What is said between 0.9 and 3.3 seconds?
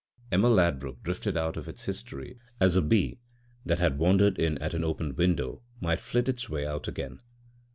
drifted out of its history as a bee